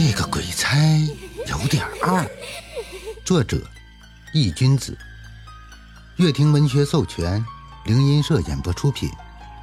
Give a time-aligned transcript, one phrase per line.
[0.00, 0.78] 这个鬼差
[1.48, 2.24] 有点二。
[3.24, 3.60] 作者：
[4.32, 4.96] 易君子，
[6.18, 7.44] 乐亭文学授权，
[7.84, 9.10] 灵音社演播出品，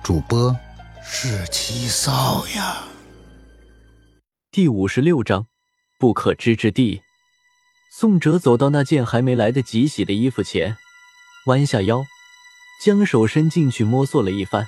[0.03, 0.53] 主播
[1.01, 2.83] 是七少呀。
[4.51, 5.47] 第五十六章，
[5.97, 7.01] 不可知之地。
[7.97, 10.75] 宋哲走到那件还没来得及洗的衣服前，
[11.45, 12.03] 弯下腰，
[12.83, 14.67] 将手伸进去摸索了一番，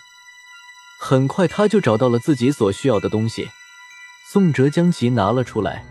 [1.01, 3.49] 很快他就找到了自己所需要的东西。
[4.29, 5.85] 宋哲将其拿了出来，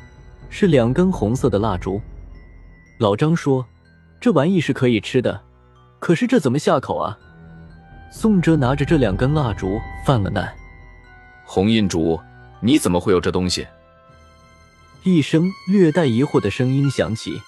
[0.50, 1.98] 是两根红色的蜡烛。
[2.98, 3.66] 老张说
[4.20, 5.42] ：“这玩意是可以吃的，
[5.98, 7.18] 可是这怎么下口啊？”
[8.12, 10.54] 宋哲拿着这两根蜡烛犯了难。
[11.46, 12.20] 红印烛，
[12.60, 13.66] 你怎么会有这东西？
[15.02, 17.40] 一声略带疑惑的声音响起。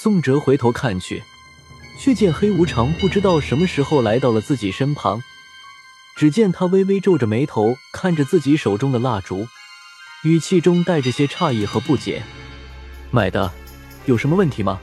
[0.00, 1.22] 宋哲回头看去，
[1.98, 5.22] 却见黑无常不知道什么时候来到了自己身旁。
[6.16, 9.46] 只见他微微皱着眉头看着自己手中的蜡烛。
[10.22, 12.22] 语气中带着些诧异和不解。
[13.10, 13.50] 买的，
[14.06, 14.80] 有什么问题吗？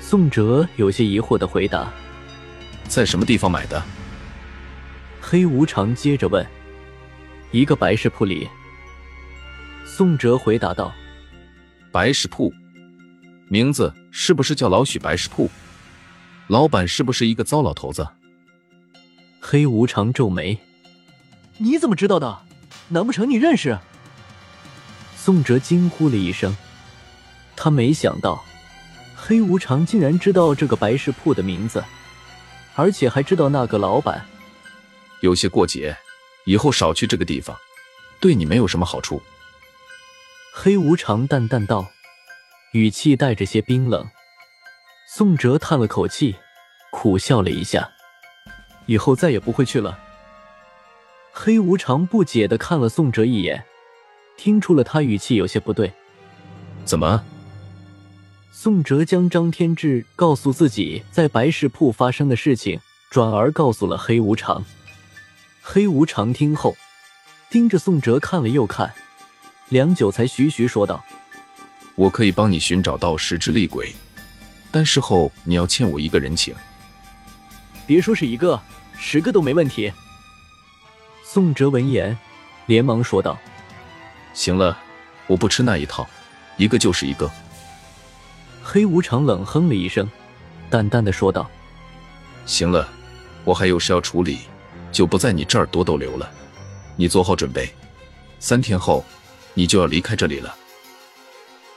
[0.00, 1.92] 宋哲有些疑惑的回答。
[2.88, 3.82] 在什么地方买的？
[5.20, 6.46] 黑无常接着问。
[7.50, 8.48] 一个白石铺里。
[9.84, 10.90] 宋哲回答道。
[11.92, 12.50] 白石铺，
[13.48, 15.50] 名字是不是叫老许白石铺？
[16.46, 18.08] 老板是不是一个糟老头子？
[19.38, 20.58] 黑无常皱眉。
[21.58, 22.38] 你怎么知道的？
[22.88, 23.78] 难不成你认识？
[25.20, 26.56] 宋哲惊呼了一声，
[27.56, 28.42] 他没想到
[29.16, 31.84] 黑无常竟然知道这个白氏铺的名字，
[32.76, 34.24] 而且还知道那个老板。
[35.20, 35.94] 有些过节，
[36.46, 37.54] 以后少去这个地方，
[38.20, 39.20] 对你没有什么好处。
[40.54, 41.90] 黑无常淡淡道，
[42.72, 44.08] 语气带着些冰冷。
[45.08, 46.36] 宋哲叹了口气，
[46.92, 47.90] 苦笑了一下，
[48.86, 49.98] 以后再也不会去了。
[51.32, 53.66] 黑无常不解的看了宋哲一眼。
[54.38, 55.92] 听出了他语气有些不对，
[56.84, 57.24] 怎么？
[58.52, 64.64] 宋哲将张天志告诉自己在白石铺发生的事情，转而告诉了黑无常。
[65.60, 66.76] 黑无常听后，
[67.50, 68.94] 盯着宋哲看了又看，
[69.70, 71.04] 良久才徐徐说道
[71.96, 73.92] ：“我可以帮你寻找到十只厉鬼，
[74.70, 76.54] 但事后你要欠我一个人情。
[77.86, 78.60] 别说是一个，
[78.96, 79.92] 十个都没问题。”
[81.24, 82.16] 宋哲闻言，
[82.66, 83.36] 连忙说道。
[84.38, 84.78] 行了，
[85.26, 86.08] 我不吃那一套，
[86.58, 87.28] 一个就是一个。
[88.62, 90.08] 黑无常冷哼了一声，
[90.70, 91.50] 淡淡的说道
[92.46, 92.88] ：“行了，
[93.42, 94.42] 我还有事要处理，
[94.92, 96.30] 就不在你这儿多逗留了。
[96.94, 97.68] 你做好准备，
[98.38, 99.04] 三天后
[99.54, 100.54] 你就要离开这里了。”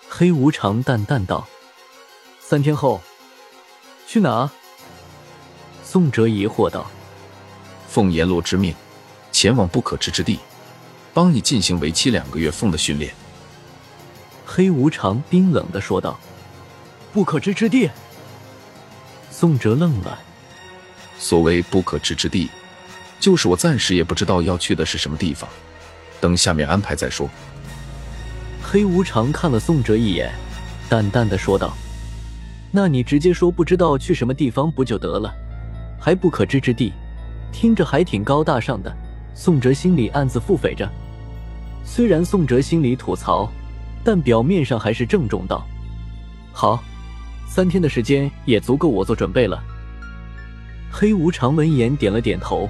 [0.08, 1.48] 黑无常淡淡道
[2.40, 3.02] ：“三天后
[4.06, 4.48] 去哪？”
[5.84, 6.86] 宋哲疑惑道
[7.90, 8.76] ：“奉阎罗之命，
[9.32, 10.38] 前往不可知之地。”
[11.14, 13.14] 帮你进行为期两个月凤的训练。”
[14.46, 16.20] 黑无常冰冷的说道。
[17.14, 17.90] “不可知之地。”
[19.30, 20.20] 宋哲愣了。
[21.18, 22.50] “所谓不可知之地，
[23.20, 25.50] 就是我暂时也不知道要去的是什么地方，
[26.20, 27.30] 等下面安排再说。”
[28.64, 30.32] 黑无常看了宋哲一眼，
[30.90, 31.76] 淡淡的说道
[32.72, 35.34] ：“那你直接说不知道去什么地方不就得了？
[36.00, 36.94] 还不可知之地，
[37.52, 38.96] 听着还挺高大上的。”
[39.34, 40.90] 宋哲心里暗自腹诽着，
[41.84, 43.52] 虽然宋哲心里吐槽，
[44.04, 45.66] 但表面上还是郑重道
[46.54, 46.82] ：“好，
[47.48, 49.62] 三天的时间也足够我做准备了。”
[50.92, 52.70] 黑无常闻言点了点头，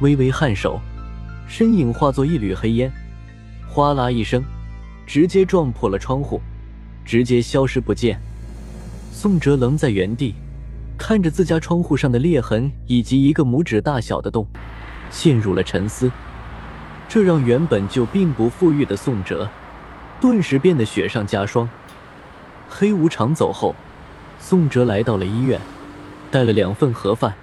[0.00, 0.80] 微微颔首，
[1.46, 2.92] 身影化作一缕黑烟，
[3.68, 4.44] 哗啦一声，
[5.06, 6.40] 直接撞破了窗户，
[7.04, 8.20] 直接消失不见。
[9.12, 10.34] 宋哲愣在原地，
[10.96, 14.46] 看着自家窗户上的裂痕以及一个拇指大小的洞。
[15.10, 16.12] 陷入了沉思，
[17.08, 19.48] 这让原本就并不富裕的宋哲
[20.20, 21.68] 顿时变得雪上加霜。
[22.68, 23.74] 黑无常走后，
[24.38, 25.58] 宋哲来到了医院，
[26.30, 27.34] 带了两份盒饭，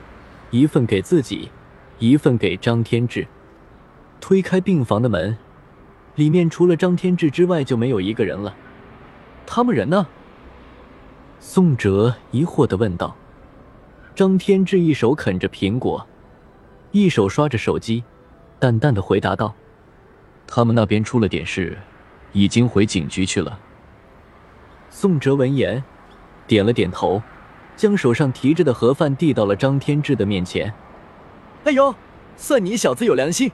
[0.51, 1.49] 一份给自己，
[1.97, 3.25] 一份给张天志。
[4.21, 5.35] 推开病房的门，
[6.13, 8.55] 里面除了张天志之外就没有一个人了。
[9.47, 10.05] 他们人呢？
[11.39, 13.15] 宋哲疑惑的问道。
[14.13, 16.05] 张天志一手啃着苹果。
[16.91, 18.03] 一手刷着手机，
[18.59, 19.53] 淡淡的回答道
[20.47, 21.77] ：“他们那边出了点事，
[22.31, 23.59] 已经回警局去了。”
[24.89, 25.83] 宋哲闻言，
[26.47, 27.21] 点了点头，
[27.75, 30.73] 将手上提着的盒饭递到了张天志的面前。
[31.65, 31.93] “哎呦，
[32.37, 33.51] 算你小子有良心！”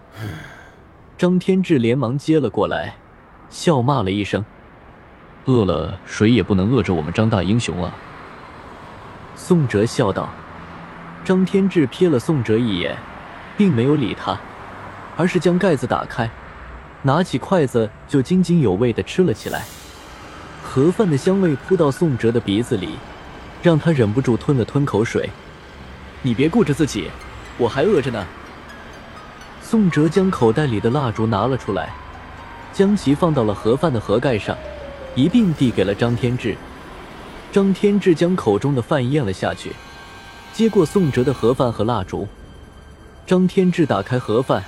[1.17, 2.95] 张天志连忙接了过来，
[3.49, 4.43] 笑骂了一声
[5.45, 7.95] ：“饿了，谁也不能饿着我们张大英雄啊！”
[9.35, 10.29] 宋哲笑道。
[11.23, 12.97] 张天志瞥了宋哲一眼。
[13.57, 14.39] 并没有理他，
[15.15, 16.27] 而是将盖子打开，
[17.03, 19.65] 拿起筷子就津津有味的吃了起来。
[20.63, 22.95] 盒饭的香味扑到宋哲的鼻子里，
[23.61, 25.29] 让他忍不住吞了吞口水。
[26.21, 27.09] 你别顾着自己，
[27.57, 28.25] 我还饿着呢。
[29.61, 31.89] 宋哲将口袋里的蜡烛拿了出来，
[32.71, 34.55] 将其放到了盒饭的盒盖上，
[35.15, 36.55] 一并递给了张天志。
[37.51, 39.73] 张天志将口中的饭咽了下去，
[40.53, 42.27] 接过宋哲的盒饭和蜡烛。
[43.25, 44.63] 张天志打开盒饭，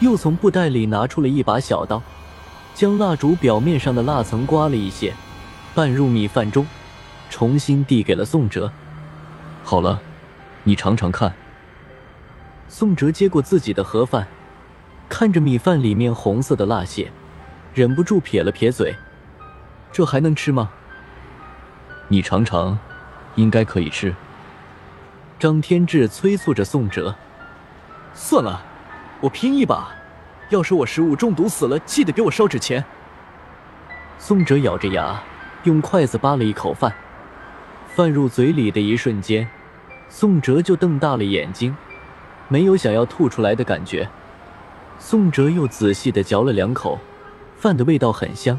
[0.00, 2.02] 又从布袋里拿出了一把小刀，
[2.74, 5.14] 将蜡烛表面上的蜡层刮了一些，
[5.74, 6.66] 拌入米饭中，
[7.28, 8.72] 重新递给了宋哲。
[9.62, 10.00] 好了，
[10.64, 11.32] 你尝尝看。
[12.68, 14.26] 宋哲接过自己的盒饭，
[15.08, 17.10] 看着米饭里面红色的蜡屑，
[17.74, 18.96] 忍不住撇了撇嘴
[19.92, 20.70] ：“这还能吃吗？”
[22.08, 22.78] 你尝尝，
[23.34, 24.14] 应该可以吃。
[25.38, 27.14] 张天志催促着宋哲。
[28.14, 28.62] 算了，
[29.20, 29.94] 我拼一把。
[30.48, 32.84] 要是我食物中毒死了，记得给我烧纸钱。
[34.18, 35.22] 宋哲咬着牙，
[35.62, 36.92] 用筷子扒了一口饭。
[37.94, 39.48] 饭入嘴里的一瞬间，
[40.08, 41.76] 宋哲就瞪大了眼睛，
[42.48, 44.08] 没有想要吐出来的感觉。
[44.98, 46.98] 宋哲又仔细的嚼了两口，
[47.56, 48.58] 饭的味道很香，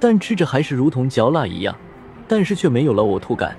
[0.00, 1.76] 但吃着还是如同嚼蜡一样，
[2.26, 3.56] 但是却没有了呕吐感。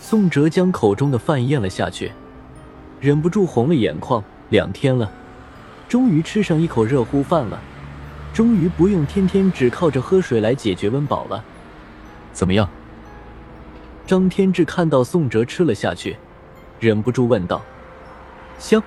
[0.00, 2.12] 宋哲将口中的饭咽了下去。
[3.00, 4.24] 忍不住红了眼眶。
[4.48, 5.10] 两天了，
[5.88, 7.60] 终于吃上一口热乎饭了，
[8.32, 11.44] 终于不用天天只靠着喝水来解决温饱了。
[12.32, 12.68] 怎么样？
[14.06, 16.16] 张天志看到宋哲吃了下去，
[16.78, 17.62] 忍不住问道
[18.58, 18.82] ：“香。”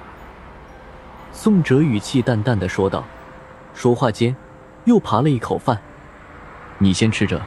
[1.33, 3.03] 宋哲语气淡淡的说道，
[3.73, 4.35] 说话间
[4.85, 5.79] 又扒了一口饭。
[6.77, 7.41] 你先吃着，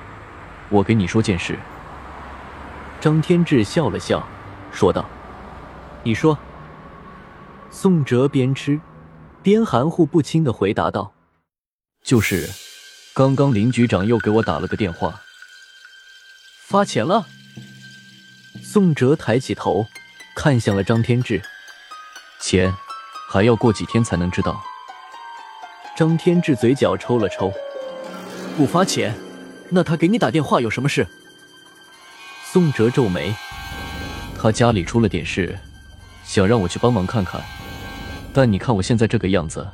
[0.68, 1.58] 我给你说件事。
[3.00, 4.22] 张天志笑了笑，
[4.70, 5.04] 说道
[6.04, 6.36] ：“你说。”
[7.70, 8.78] 宋哲边吃
[9.42, 11.14] 边含糊不清的回答道
[12.04, 12.48] ：“就是，
[13.12, 15.20] 刚刚林局长又给我打了个电话，
[16.64, 17.26] 发钱了。”
[18.62, 19.86] 宋哲抬起头
[20.36, 21.42] 看向了张天志
[22.40, 22.72] ：“钱
[23.28, 24.62] 还要过几天才能知道。”
[25.96, 27.52] 张天志嘴角抽了抽
[28.56, 29.14] ：“不发钱，
[29.70, 31.06] 那他给你打电话有什么事？”
[32.50, 33.34] 宋哲皱眉
[34.38, 35.58] ：“他家里出了点事，
[36.24, 37.42] 想让我去帮忙看看。”
[38.34, 39.68] 但你看我现在这个样子，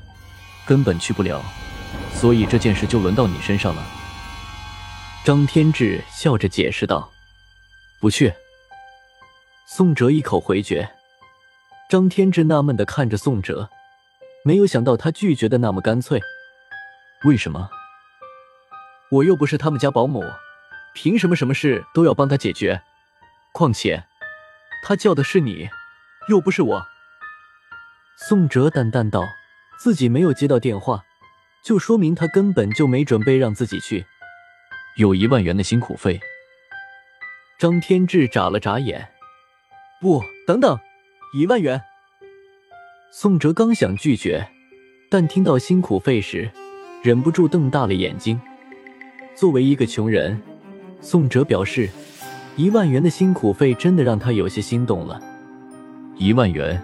[0.66, 1.40] 根本去不了，
[2.12, 3.82] 所以这件事就轮到你身上了。
[5.24, 7.10] 张天志笑着解释道
[8.00, 8.32] ：“不去。”
[9.66, 10.90] 宋哲一口回绝。
[11.88, 13.70] 张天志纳闷的看着宋哲，
[14.44, 16.20] 没有想到他拒绝的那么干脆。
[17.24, 17.70] 为什么？
[19.10, 20.22] 我又不是他们家保姆，
[20.94, 22.82] 凭什么什么事都要帮他解决？
[23.52, 24.04] 况且，
[24.82, 25.68] 他叫的是你，
[26.28, 26.86] 又不是我。
[28.26, 29.22] 宋哲淡淡道
[29.78, 31.04] ：“自己没有接到电话，
[31.64, 34.04] 就说明他根本就没准备让自己去。
[34.96, 36.20] 有一万元的辛苦费。”
[37.60, 39.10] 张天志眨了眨眼
[40.02, 40.76] ：“不，等等，
[41.32, 41.80] 一万元。”
[43.12, 44.48] 宋哲刚想拒绝，
[45.08, 46.50] 但听到辛苦费时，
[47.04, 48.40] 忍不住瞪大了眼睛。
[49.36, 50.42] 作为一个穷人，
[51.00, 51.88] 宋哲表示，
[52.56, 55.22] 一万元的辛苦费真的让他有些心动了。
[56.16, 56.82] 一万元。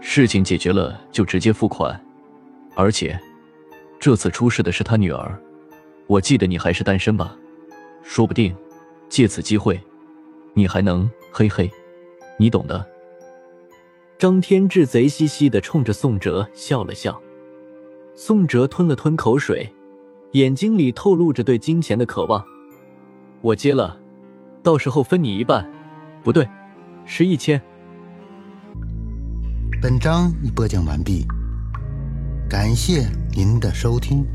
[0.00, 2.00] 事情解决了就直接付款，
[2.74, 3.18] 而且
[3.98, 5.40] 这次出事的是他女儿。
[6.06, 7.36] 我记得你还是单身吧？
[8.02, 8.54] 说不定
[9.08, 9.78] 借此机会，
[10.54, 11.70] 你还能嘿嘿，
[12.38, 12.86] 你懂的。
[14.16, 17.20] 张天志贼兮兮的冲着宋哲笑了笑。
[18.14, 19.72] 宋哲吞了吞口水，
[20.32, 22.44] 眼睛里透露着对金钱的渴望。
[23.42, 24.00] 我接了，
[24.62, 25.70] 到时候分你一半，
[26.24, 26.48] 不对，
[27.04, 27.60] 是一千。
[29.80, 31.24] 本章已播讲完毕，
[32.50, 34.26] 感谢您的收听。